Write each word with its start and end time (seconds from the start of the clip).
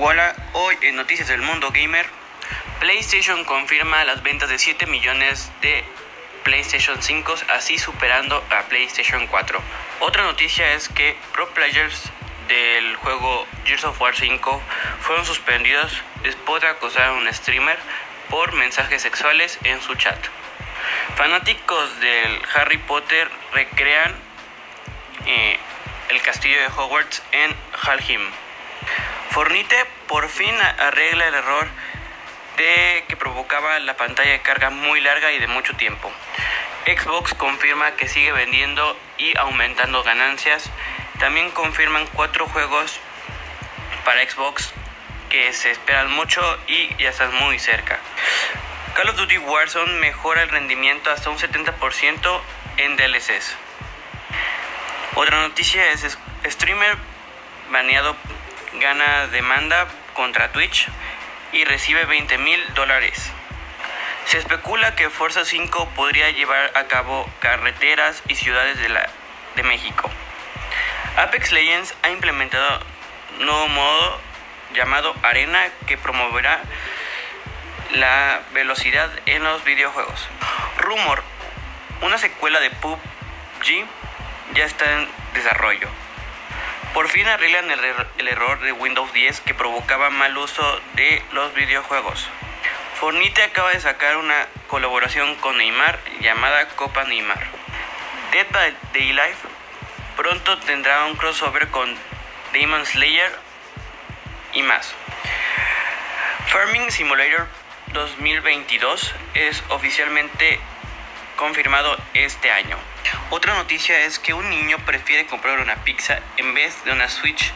Hola, 0.00 0.32
hoy 0.52 0.76
en 0.82 0.94
Noticias 0.94 1.26
del 1.26 1.42
Mundo 1.42 1.72
Gamer, 1.72 2.06
PlayStation 2.78 3.44
confirma 3.44 4.04
las 4.04 4.22
ventas 4.22 4.48
de 4.48 4.56
7 4.56 4.86
millones 4.86 5.50
de 5.60 5.82
PlayStation 6.44 7.02
5, 7.02 7.34
así 7.48 7.78
superando 7.78 8.36
a 8.48 8.62
PlayStation 8.68 9.26
4. 9.26 9.60
Otra 9.98 10.22
noticia 10.22 10.72
es 10.74 10.88
que 10.88 11.16
pro 11.32 11.48
players 11.48 12.12
del 12.46 12.94
juego 12.94 13.44
Gears 13.64 13.82
of 13.86 14.00
War 14.00 14.14
5 14.14 14.62
fueron 15.00 15.26
suspendidos 15.26 16.00
después 16.22 16.62
de 16.62 16.68
acosar 16.68 17.08
a 17.08 17.12
un 17.14 17.34
streamer 17.34 17.80
por 18.30 18.52
mensajes 18.52 19.02
sexuales 19.02 19.58
en 19.64 19.82
su 19.82 19.96
chat. 19.96 20.18
Fanáticos 21.16 21.98
del 21.98 22.40
Harry 22.54 22.78
Potter 22.78 23.28
recrean 23.52 24.14
eh, 25.26 25.58
el 26.10 26.22
castillo 26.22 26.60
de 26.60 26.68
Hogwarts 26.68 27.20
en 27.32 27.52
Halham. 27.82 28.30
Fornite 29.38 29.86
por 30.08 30.28
fin 30.28 30.52
arregla 30.80 31.28
el 31.28 31.34
error 31.34 31.68
de 32.56 33.04
que 33.06 33.16
provocaba 33.16 33.78
la 33.78 33.96
pantalla 33.96 34.32
de 34.32 34.42
carga 34.42 34.70
muy 34.70 35.00
larga 35.00 35.30
y 35.30 35.38
de 35.38 35.46
mucho 35.46 35.76
tiempo. 35.76 36.10
Xbox 36.86 37.34
confirma 37.34 37.92
que 37.92 38.08
sigue 38.08 38.32
vendiendo 38.32 38.98
y 39.16 39.38
aumentando 39.38 40.02
ganancias. 40.02 40.68
También 41.20 41.52
confirman 41.52 42.08
cuatro 42.14 42.48
juegos 42.48 42.98
para 44.04 44.28
Xbox 44.28 44.72
que 45.30 45.52
se 45.52 45.70
esperan 45.70 46.10
mucho 46.10 46.42
y 46.66 46.92
ya 46.96 47.10
están 47.10 47.32
muy 47.36 47.60
cerca. 47.60 48.00
Call 48.96 49.10
of 49.10 49.16
Duty 49.18 49.38
Warzone 49.38 50.00
mejora 50.00 50.42
el 50.42 50.48
rendimiento 50.48 51.12
hasta 51.12 51.30
un 51.30 51.38
70% 51.38 52.40
en 52.78 52.96
DLCs. 52.96 53.54
Otra 55.14 55.42
noticia 55.42 55.92
es 55.92 56.18
streamer 56.44 56.96
baneado 57.70 58.16
gana 58.74 59.26
demanda 59.28 59.86
contra 60.14 60.52
Twitch 60.52 60.88
y 61.52 61.64
recibe 61.64 62.04
20 62.04 62.38
mil 62.38 62.62
dólares. 62.74 63.32
Se 64.26 64.38
especula 64.38 64.94
que 64.94 65.10
Forza 65.10 65.44
5 65.44 65.88
podría 65.96 66.30
llevar 66.30 66.72
a 66.74 66.84
cabo 66.84 67.28
carreteras 67.40 68.22
y 68.28 68.34
ciudades 68.34 68.78
de, 68.78 68.90
la, 68.90 69.08
de 69.56 69.62
México. 69.62 70.10
Apex 71.16 71.50
Legends 71.52 71.94
ha 72.02 72.10
implementado 72.10 72.80
un 73.40 73.46
nuevo 73.46 73.68
modo 73.68 74.20
llamado 74.74 75.14
Arena 75.22 75.68
que 75.86 75.96
promoverá 75.96 76.60
la 77.92 78.42
velocidad 78.52 79.10
en 79.26 79.44
los 79.44 79.64
videojuegos. 79.64 80.28
Rumor, 80.78 81.22
una 82.02 82.18
secuela 82.18 82.60
de 82.60 82.70
PUBG 82.70 83.86
ya 84.54 84.64
está 84.64 84.92
en 84.92 85.08
desarrollo. 85.34 85.88
Por 86.98 87.08
fin 87.10 87.28
arreglan 87.28 87.70
el, 87.70 87.84
er-, 87.84 88.08
error 88.26 88.58
de 88.58 88.72
Windows 88.72 89.12
10 89.12 89.42
que 89.42 89.54
provocaba 89.54 90.10
mal 90.10 90.36
uso 90.36 90.80
de 90.94 91.22
los 91.30 91.54
videojuegos. 91.54 92.28
Fornite 92.98 93.40
acaba 93.44 93.70
de 93.70 93.78
sacar 93.78 94.16
una 94.16 94.48
colaboración 94.66 95.36
con 95.36 95.58
Neymar 95.58 95.96
llamada 96.20 96.66
Copa 96.70 97.04
Neymar. 97.04 97.38
Dead 98.32 98.48
by 98.50 98.76
Daylight 98.92 99.36
pronto 100.16 100.58
tendrá 100.58 101.04
un 101.04 101.14
crossover 101.14 101.68
con 101.68 101.94
Demon 102.52 102.84
Slayer 102.84 103.30
y 104.54 104.64
más. 104.64 104.92
Farming 106.48 106.90
Simulator 106.90 107.46
2022 107.92 109.14
es 109.34 109.62
oficialmente 109.68 110.58
confirmado 111.36 111.96
este 112.14 112.50
año. 112.50 112.76
Otra 113.30 113.52
noticia 113.52 114.00
es 114.06 114.18
que 114.18 114.32
un 114.32 114.48
niño 114.48 114.78
prefiere 114.86 115.26
comprar 115.26 115.58
una 115.58 115.84
pizza 115.84 116.18
en 116.38 116.54
vez 116.54 116.82
de 116.84 116.92
una 116.92 117.10
Switch 117.10 117.52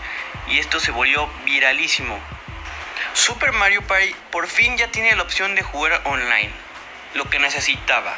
y 0.47 0.59
esto 0.59 0.79
se 0.79 0.91
volvió 0.91 1.27
viralísimo. 1.47 2.21
Super 3.15 3.53
Mario 3.53 3.81
Party 3.87 4.15
por 4.31 4.49
fin 4.49 4.77
ya 4.77 4.89
tiene 4.89 5.17
la 5.17 5.23
opción 5.23 5.55
de 5.55 5.63
jugar 5.63 6.03
online, 6.05 6.51
lo 7.15 7.31
que 7.31 7.39
necesitaba. 7.39 8.15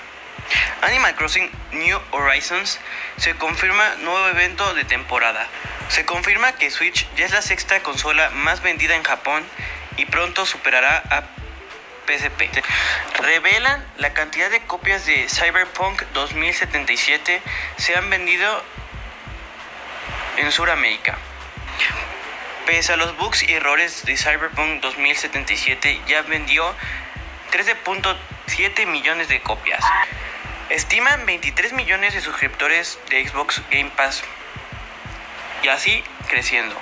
Animal 0.83 1.15
Crossing 1.15 1.49
New 1.71 2.01
Horizons 2.11 2.81
se 3.19 3.37
confirma 3.37 3.95
nuevo 4.01 4.27
evento 4.27 4.75
de 4.75 4.83
temporada. 4.83 5.47
Se 5.89 6.05
confirma 6.05 6.57
que 6.57 6.73
Switch 6.73 7.07
ya 7.15 7.25
es 7.25 7.33
la 7.33 7.43
sexta 7.43 7.81
consola 7.85 8.31
más 8.31 8.63
vendida 8.63 8.97
en 8.97 9.05
Japón 9.05 9.45
y 9.97 10.07
pronto 10.07 10.45
superará 10.45 11.05
a 11.09 11.23
PSP. 12.07 12.51
Revelan 13.21 13.85
la 13.99 14.13
cantidad 14.13 14.51
de 14.51 14.61
copias 14.61 15.07
de 15.07 15.29
Cyberpunk 15.29 16.03
2077 16.13 17.43
se 17.77 17.97
han 17.97 18.11
vendido 18.11 18.63
en 20.37 20.51
Sudamérica. 20.53 21.19
Pese 22.67 22.95
a 22.95 22.97
los 22.97 23.17
bugs 23.19 23.43
y 23.43 23.53
errores 23.53 24.05
de 24.05 24.17
Cyberpunk 24.17 24.81
2077, 24.81 26.01
ya 26.07 26.23
vendió 26.23 26.75
13.7 27.53 28.87
millones 28.87 29.29
de 29.29 29.41
copias. 29.41 29.85
Estiman 30.71 31.27
23 31.27 31.75
millones 31.75 32.15
de 32.15 32.23
suscriptores 32.23 32.99
de 33.11 33.29
Xbox 33.29 33.63
Game 33.71 33.91
Pass 33.97 34.25
y 35.63 35.69
así 35.69 36.03
creciendo. 36.29 36.75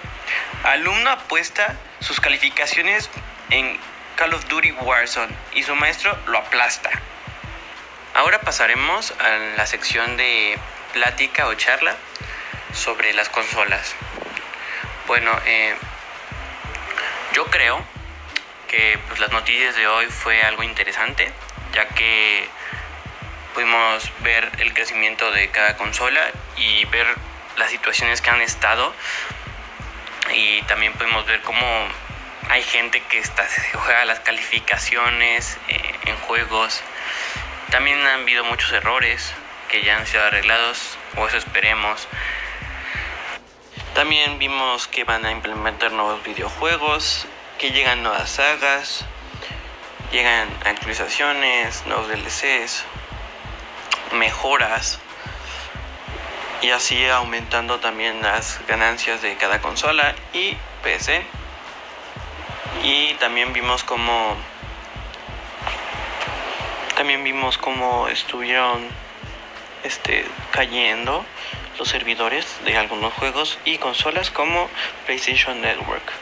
Alumno 0.62 1.10
apuesta 1.10 1.76
sus 2.00 2.20
calificaciones 2.20 3.10
en 3.50 3.76
Call 4.16 4.34
of 4.34 4.46
Duty 4.48 4.72
Warzone 4.72 5.34
y 5.52 5.62
su 5.62 5.74
maestro 5.74 6.16
lo 6.26 6.38
aplasta. 6.38 6.90
Ahora 8.14 8.40
pasaremos 8.40 9.12
a 9.12 9.56
la 9.56 9.66
sección 9.66 10.16
de 10.16 10.58
plática 10.92 11.46
o 11.46 11.54
charla 11.54 11.96
sobre 12.74 13.12
las 13.14 13.28
consolas. 13.28 13.94
Bueno, 15.06 15.32
eh, 15.46 15.74
yo 17.32 17.46
creo 17.46 17.82
que 18.68 18.98
pues, 19.08 19.20
las 19.20 19.32
noticias 19.32 19.76
de 19.76 19.86
hoy 19.86 20.06
fue 20.06 20.42
algo 20.42 20.62
interesante, 20.62 21.32
ya 21.72 21.88
que 21.88 22.48
pudimos 23.54 24.10
ver 24.20 24.50
el 24.58 24.72
crecimiento 24.72 25.30
de 25.30 25.50
cada 25.50 25.76
consola 25.76 26.20
y 26.56 26.84
ver 26.86 27.06
las 27.56 27.70
situaciones 27.70 28.20
que 28.20 28.30
han 28.30 28.40
estado 28.40 28.94
y 30.34 30.62
también 30.62 30.92
pudimos 30.94 31.26
ver 31.26 31.40
cómo 31.42 31.88
hay 32.52 32.62
gente 32.62 33.02
que 33.04 33.16
está, 33.16 33.48
juega 33.72 34.04
las 34.04 34.20
calificaciones 34.20 35.56
eh, 35.68 35.80
en 36.04 36.16
juegos. 36.18 36.82
También 37.70 37.98
han 38.06 38.20
habido 38.20 38.44
muchos 38.44 38.70
errores 38.74 39.32
que 39.70 39.82
ya 39.82 39.96
han 39.96 40.06
sido 40.06 40.22
arreglados, 40.22 40.98
o 41.16 41.26
eso 41.26 41.38
esperemos. 41.38 42.06
También 43.94 44.38
vimos 44.38 44.86
que 44.86 45.04
van 45.04 45.24
a 45.24 45.30
implementar 45.30 45.92
nuevos 45.92 46.22
videojuegos, 46.24 47.26
que 47.58 47.70
llegan 47.70 48.02
nuevas 48.02 48.28
sagas, 48.28 49.06
llegan 50.10 50.46
actualizaciones, 50.66 51.86
nuevos 51.86 52.08
DLCs, 52.08 52.84
mejoras 54.12 54.98
y 56.60 56.68
así 56.68 57.02
aumentando 57.08 57.80
también 57.80 58.20
las 58.20 58.60
ganancias 58.68 59.22
de 59.22 59.36
cada 59.36 59.62
consola 59.62 60.14
y 60.34 60.54
PC 60.82 61.24
y 62.82 63.14
también 63.14 63.52
vimos 63.52 63.84
como 63.84 64.36
también 66.96 67.24
vimos 67.24 67.58
cómo 67.58 68.08
estuvieron 68.08 68.86
este 69.84 70.24
cayendo 70.50 71.24
los 71.78 71.88
servidores 71.88 72.46
de 72.64 72.76
algunos 72.76 73.12
juegos 73.14 73.58
y 73.64 73.78
consolas 73.78 74.30
como 74.30 74.68
PlayStation 75.06 75.60
Network 75.60 76.12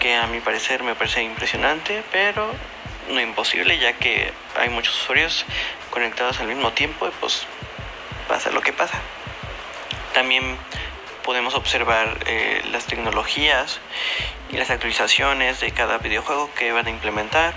que 0.00 0.16
a 0.16 0.26
mi 0.26 0.40
parecer 0.40 0.82
me 0.82 0.94
parece 0.94 1.22
impresionante 1.22 2.02
pero 2.10 2.52
no 3.08 3.20
imposible 3.20 3.78
ya 3.78 3.92
que 3.94 4.32
hay 4.56 4.68
muchos 4.68 5.00
usuarios 5.02 5.44
conectados 5.90 6.40
al 6.40 6.48
mismo 6.48 6.72
tiempo 6.72 7.06
y 7.06 7.10
pues 7.20 7.46
pasa 8.28 8.50
lo 8.50 8.62
que 8.62 8.72
pasa. 8.72 8.98
También 10.14 10.56
podemos 11.24 11.54
observar 11.54 12.18
eh, 12.26 12.62
las 12.70 12.86
tecnologías 12.86 13.80
y 14.50 14.56
las 14.56 14.70
actualizaciones 14.70 15.60
de 15.60 15.70
cada 15.70 15.98
videojuego 15.98 16.50
que 16.54 16.72
van 16.72 16.86
a 16.86 16.90
implementar. 16.90 17.54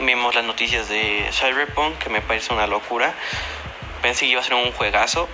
Vimos 0.00 0.34
las 0.34 0.44
noticias 0.44 0.88
de 0.88 1.28
Cyberpunk, 1.32 1.98
que 1.98 2.10
me 2.10 2.20
parece 2.20 2.52
una 2.52 2.66
locura. 2.66 3.14
Pensé 4.02 4.26
que 4.26 4.32
iba 4.32 4.40
a 4.40 4.44
ser 4.44 4.54
un 4.54 4.72
juegazo, 4.72 5.28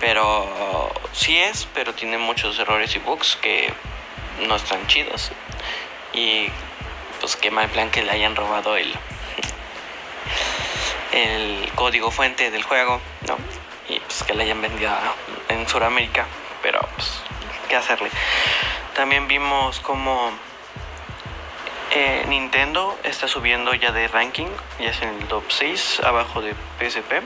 pero 0.00 0.92
sí 1.12 1.38
es, 1.38 1.68
pero 1.74 1.94
tiene 1.94 2.18
muchos 2.18 2.58
errores 2.58 2.94
y 2.94 2.98
bugs 3.00 3.36
que 3.36 3.72
no 4.46 4.56
están 4.56 4.86
chidos. 4.86 5.32
Y 6.12 6.48
pues 7.20 7.36
qué 7.36 7.50
mal 7.50 7.68
plan 7.68 7.90
que 7.90 8.02
le 8.02 8.12
hayan 8.12 8.36
robado 8.36 8.76
el, 8.76 8.92
el 11.12 11.72
código 11.74 12.10
fuente 12.10 12.50
del 12.50 12.62
juego, 12.62 13.00
¿no? 13.26 13.36
y 13.88 14.00
pues 14.00 14.22
que 14.22 14.34
le 14.34 14.44
hayan 14.44 14.60
vendido 14.60 14.90
en 15.54 15.68
Sudamérica, 15.68 16.26
pero 16.62 16.80
pues 16.94 17.22
qué 17.68 17.76
hacerle. 17.76 18.10
También 18.94 19.26
vimos 19.28 19.80
como 19.80 20.30
eh, 21.92 22.24
Nintendo 22.28 22.98
está 23.04 23.28
subiendo 23.28 23.72
ya 23.74 23.92
de 23.92 24.08
ranking, 24.08 24.48
ya 24.78 24.90
es 24.90 25.00
en 25.02 25.10
el 25.10 25.28
top 25.28 25.44
6, 25.48 26.00
abajo 26.04 26.42
de 26.42 26.54
PSP. 26.78 27.22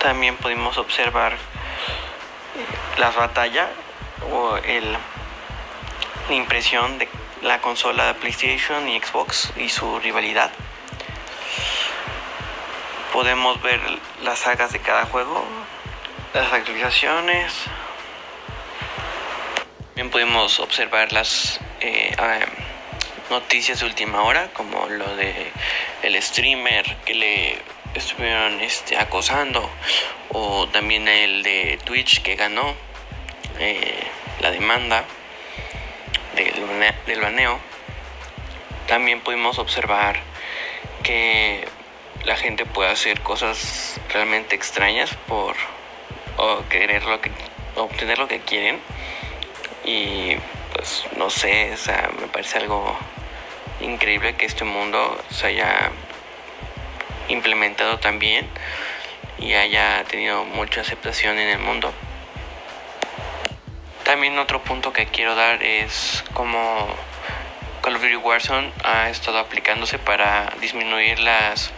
También 0.00 0.36
pudimos 0.36 0.78
observar 0.78 1.36
la 2.98 3.10
batalla 3.10 3.68
o 4.32 4.56
el 4.56 4.96
impresión 6.30 6.98
de 6.98 7.08
la 7.42 7.60
consola 7.60 8.14
PlayStation 8.14 8.88
y 8.88 9.00
Xbox 9.00 9.52
y 9.56 9.68
su 9.68 9.98
rivalidad. 10.00 10.50
Podemos 13.12 13.60
ver 13.62 13.80
las 14.22 14.40
sagas 14.40 14.72
de 14.72 14.80
cada 14.80 15.04
juego, 15.06 15.44
las 16.36 16.52
actualizaciones. 16.52 17.50
También 19.86 20.10
podemos 20.10 20.60
observar 20.60 21.10
las 21.10 21.58
eh, 21.80 22.14
ah, 22.18 22.40
noticias 23.30 23.80
de 23.80 23.86
última 23.86 24.22
hora, 24.22 24.50
como 24.52 24.86
lo 24.86 25.16
de 25.16 25.32
el 26.02 26.22
streamer 26.22 26.84
que 27.06 27.14
le 27.14 27.58
estuvieron 27.94 28.60
este, 28.60 28.98
acosando, 28.98 29.70
o 30.28 30.68
también 30.68 31.08
el 31.08 31.42
de 31.42 31.78
Twitch 31.84 32.20
que 32.20 32.36
ganó 32.36 32.74
eh, 33.58 34.06
la 34.40 34.50
demanda 34.50 35.04
del, 36.34 37.18
baneo. 37.18 37.58
También 38.88 39.22
pudimos 39.22 39.58
observar 39.58 40.20
que 41.02 41.66
la 42.26 42.36
gente 42.36 42.66
puede 42.66 42.90
hacer 42.90 43.22
cosas 43.22 43.98
realmente 44.12 44.54
extrañas 44.54 45.16
por 45.26 45.56
querer 46.68 47.04
lo 47.04 47.20
que 47.20 47.30
obtener 47.76 48.18
lo 48.18 48.28
que 48.28 48.40
quieren 48.40 48.80
y 49.84 50.36
pues 50.72 51.04
no 51.16 51.30
sé, 51.30 51.72
o 51.72 51.76
sea, 51.76 52.10
me 52.20 52.26
parece 52.26 52.58
algo 52.58 52.96
increíble 53.80 54.36
que 54.36 54.46
este 54.46 54.64
mundo 54.64 55.22
se 55.30 55.48
haya 55.48 55.90
implementado 57.28 57.98
también 57.98 58.48
y 59.38 59.54
haya 59.54 60.04
tenido 60.04 60.44
mucha 60.44 60.80
aceptación 60.80 61.38
en 61.38 61.48
el 61.48 61.58
mundo. 61.58 61.92
También 64.04 64.38
otro 64.38 64.62
punto 64.62 64.92
que 64.92 65.06
quiero 65.06 65.34
dar 65.34 65.62
es 65.62 66.24
cómo 66.32 66.86
Call 67.82 67.96
of 67.96 68.02
Duty 68.02 68.16
Warzone 68.16 68.72
ha 68.84 69.10
estado 69.10 69.38
aplicándose 69.38 69.98
para 69.98 70.52
disminuir 70.60 71.18
las 71.18 71.72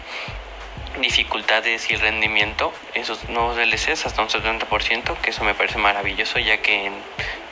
dificultades 1.01 1.91
y 1.91 1.97
rendimiento 1.97 2.73
en 2.95 3.05
sus 3.05 3.29
nuevos 3.29 3.57
DLCs 3.57 4.07
hasta 4.07 4.23
un 4.23 4.29
70%, 4.29 5.17
que 5.21 5.31
eso 5.31 5.45
me 5.45 5.55
parece 5.55 5.79
maravilloso 5.79 6.39
ya 6.39 6.59
que 6.59 6.87
en, 6.87 6.95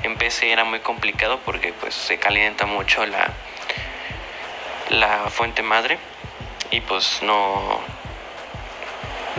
en 0.02 0.16
PC 0.16 0.52
era 0.52 0.64
muy 0.64 0.80
complicado 0.80 1.40
porque 1.44 1.72
pues 1.72 1.94
se 1.94 2.18
calienta 2.18 2.66
mucho 2.66 3.06
la, 3.06 3.32
la 4.90 5.30
fuente 5.30 5.62
madre 5.62 5.98
y 6.70 6.80
pues 6.80 7.22
no, 7.22 7.80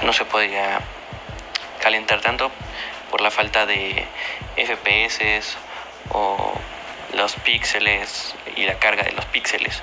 no 0.03 0.13
se 0.13 0.25
podía 0.25 0.79
calentar 1.81 2.21
tanto 2.21 2.51
por 3.11 3.21
la 3.21 3.31
falta 3.31 3.65
de 3.65 4.05
FPS 4.57 5.57
o 6.11 6.53
los 7.13 7.35
píxeles 7.35 8.35
y 8.55 8.63
la 8.63 8.79
carga 8.79 9.03
de 9.03 9.11
los 9.13 9.25
píxeles 9.25 9.81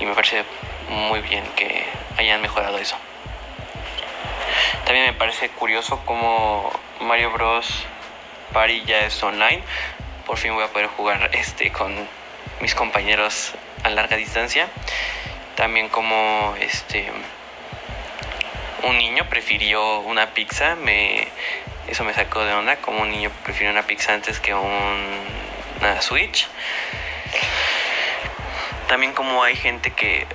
y 0.00 0.06
me 0.06 0.14
parece 0.14 0.44
muy 0.88 1.20
bien 1.20 1.44
que 1.56 1.84
hayan 2.16 2.40
mejorado 2.40 2.78
eso. 2.78 2.96
También 4.84 5.06
me 5.06 5.12
parece 5.12 5.48
curioso 5.50 6.00
como 6.04 6.72
Mario 7.00 7.30
Bros. 7.30 7.86
Party 8.52 8.82
ya 8.84 9.00
es 9.00 9.22
online. 9.22 9.62
Por 10.26 10.38
fin 10.38 10.54
voy 10.54 10.64
a 10.64 10.68
poder 10.68 10.88
jugar 10.88 11.30
este 11.32 11.70
con 11.70 11.94
mis 12.60 12.74
compañeros 12.74 13.52
a 13.82 13.90
larga 13.90 14.16
distancia. 14.16 14.68
También 15.56 15.88
como 15.88 16.54
este 16.60 17.10
un 18.82 18.96
niño 18.96 19.28
prefirió 19.28 20.00
una 20.00 20.32
pizza, 20.34 20.76
me 20.76 21.26
eso 21.88 22.04
me 22.04 22.14
sacó 22.14 22.44
de 22.44 22.52
onda, 22.52 22.76
como 22.76 23.02
un 23.02 23.10
niño 23.10 23.30
prefirió 23.44 23.70
una 23.70 23.82
pizza 23.82 24.12
antes 24.12 24.40
que 24.40 24.54
un, 24.54 25.26
una 25.80 26.02
Switch. 26.02 26.46
También 28.88 29.12
como 29.12 29.42
hay 29.42 29.56
gente 29.56 29.90
que 29.90 30.26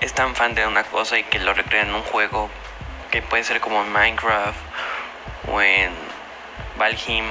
es 0.00 0.12
tan 0.12 0.34
fan 0.34 0.54
de 0.54 0.66
una 0.66 0.84
cosa 0.84 1.18
y 1.18 1.24
que 1.24 1.38
lo 1.38 1.54
recrea 1.54 1.82
en 1.82 1.94
un 1.94 2.02
juego 2.02 2.50
que 3.14 3.22
puede 3.22 3.44
ser 3.44 3.60
como 3.60 3.80
en 3.80 3.92
Minecraft 3.92 4.58
o 5.46 5.62
en 5.62 5.92
Valheim 6.76 7.24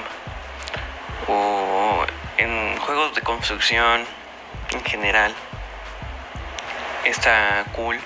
o 1.27 2.05
en 2.37 2.77
juegos 2.77 3.13
de 3.15 3.21
construcción 3.21 4.05
en 4.71 4.85
general 4.85 5.35
está 7.03 7.65
cool 7.73 7.99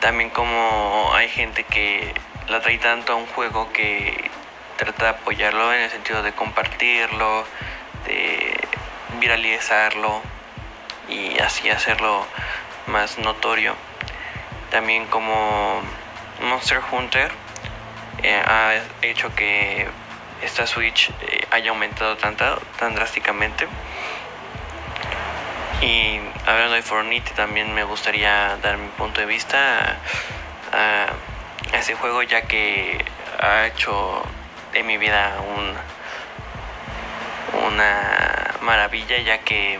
también 0.00 0.30
como 0.30 1.12
hay 1.14 1.28
gente 1.28 1.62
que 1.62 2.12
la 2.48 2.60
trae 2.60 2.78
tanto 2.78 3.12
a 3.12 3.14
un 3.14 3.26
juego 3.26 3.72
que 3.72 4.28
trata 4.76 5.04
de 5.04 5.10
apoyarlo 5.10 5.72
en 5.72 5.82
el 5.82 5.90
sentido 5.90 6.24
de 6.24 6.32
compartirlo, 6.32 7.44
de 8.04 8.68
viralizarlo 9.20 10.22
y 11.08 11.38
así 11.38 11.70
hacerlo 11.70 12.26
más 12.88 13.18
notorio. 13.18 13.76
También 14.70 15.06
como 15.06 15.82
Monster 16.40 16.80
Hunter 16.90 17.30
eh, 18.22 18.42
ha 18.44 18.74
hecho 19.02 19.34
que 19.34 19.86
esta 20.42 20.66
Switch 20.66 21.10
eh, 21.20 21.46
haya 21.50 21.70
aumentado 21.70 22.16
tanto, 22.16 22.60
tan 22.78 22.94
drásticamente. 22.94 23.66
Y 25.82 26.20
hablando 26.46 26.74
de 26.74 26.82
Fortnite, 26.82 27.32
también 27.32 27.72
me 27.74 27.84
gustaría 27.84 28.56
dar 28.62 28.76
mi 28.76 28.88
punto 28.88 29.20
de 29.20 29.26
vista 29.26 29.96
a, 30.72 31.06
ese 31.72 31.94
juego, 31.94 32.22
ya 32.22 32.42
que 32.42 33.02
ha 33.38 33.66
hecho 33.66 34.22
de 34.72 34.82
mi 34.82 34.98
vida 34.98 35.36
un, 35.56 35.74
una 37.66 38.54
maravilla, 38.60 39.18
ya 39.18 39.38
que 39.38 39.78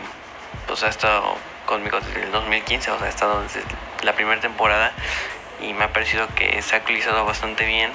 pues 0.67 0.83
ha 0.83 0.89
estado 0.89 1.35
conmigo 1.65 1.99
desde 1.99 2.23
el 2.23 2.31
2015, 2.31 2.91
o 2.91 2.97
sea, 2.97 3.05
ha 3.05 3.09
estado 3.09 3.43
desde 3.43 3.61
la 4.03 4.13
primera 4.13 4.41
temporada 4.41 4.91
y 5.61 5.73
me 5.73 5.85
ha 5.85 5.93
parecido 5.93 6.27
que 6.35 6.61
se 6.61 6.75
ha 6.75 6.79
actualizado 6.79 7.25
bastante 7.25 7.65
bien. 7.65 7.91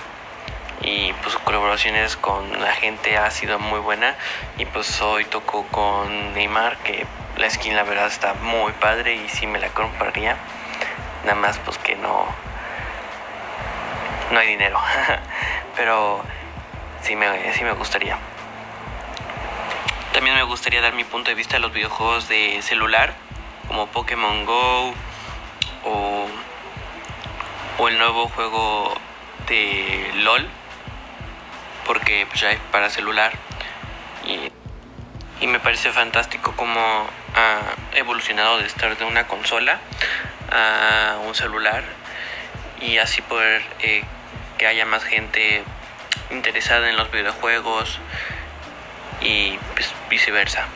Y 0.82 1.12
pues 1.14 1.32
sus 1.32 1.42
colaboraciones 1.42 2.16
con 2.16 2.60
la 2.60 2.72
gente 2.72 3.16
ha 3.16 3.30
sido 3.30 3.58
muy 3.58 3.80
buena. 3.80 4.14
Y 4.58 4.66
pues 4.66 5.00
hoy 5.00 5.24
tocó 5.24 5.64
con 5.68 6.34
Neymar 6.34 6.76
que 6.78 7.06
la 7.36 7.50
skin 7.50 7.76
la 7.76 7.82
verdad 7.82 8.06
está 8.06 8.34
muy 8.34 8.72
padre 8.72 9.14
y 9.14 9.28
sí 9.28 9.46
me 9.46 9.58
la 9.58 9.68
compraría. 9.68 10.36
Nada 11.24 11.34
más 11.34 11.58
pues 11.58 11.78
que 11.78 11.96
no 11.96 12.26
no 14.30 14.38
hay 14.38 14.48
dinero. 14.48 14.78
Pero 15.76 16.22
sí 17.02 17.16
me, 17.16 17.52
sí 17.54 17.64
me 17.64 17.72
gustaría. 17.72 18.18
También 20.12 20.36
me 20.36 20.42
gustaría 20.44 20.80
dar 20.80 20.94
mi 20.94 21.04
punto 21.04 21.30
de 21.30 21.34
vista 21.34 21.54
de 21.54 21.60
los 21.60 21.72
videojuegos 21.72 22.28
de 22.28 22.60
celular 22.62 23.14
como 23.68 23.86
Pokémon 23.88 24.46
Go 24.46 24.94
o, 25.84 26.26
o 27.78 27.88
el 27.88 27.98
nuevo 27.98 28.28
juego 28.28 28.94
de 29.48 30.10
LOL 30.16 30.48
porque 31.86 32.26
pues, 32.26 32.40
ya 32.40 32.50
es 32.50 32.58
para 32.72 32.90
celular 32.90 33.32
y, 34.24 34.50
me 35.46 35.60
parece 35.60 35.92
fantástico 35.92 36.54
cómo 36.56 37.06
ha 37.36 37.60
evolucionado 37.92 38.58
de 38.58 38.66
estar 38.66 38.96
de 38.96 39.04
una 39.04 39.28
consola 39.28 39.78
a 40.50 41.18
un 41.24 41.36
celular 41.36 41.84
y 42.80 42.98
así 42.98 43.22
poder 43.22 43.62
eh, 43.80 44.02
que 44.58 44.66
haya 44.66 44.84
más 44.86 45.04
gente 45.04 45.62
interesada 46.30 46.90
en 46.90 46.96
los 46.96 47.12
videojuegos 47.12 48.00
y 49.20 49.56
pues, 49.74 49.94
viceversa. 50.10 50.66